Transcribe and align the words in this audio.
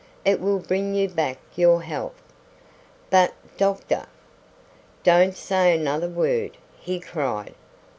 It 0.25 0.39
will 0.41 0.57
bring 0.57 0.95
you 0.95 1.07
back 1.07 1.37
your 1.55 1.83
health." 1.83 2.23
"But, 3.11 3.35
doctor" 3.55 4.07
"Don't 5.03 5.35
say 5.35 5.75
another 5.77 6.09
word," 6.09 6.57
he 6.79 6.99
cried. 6.99 7.53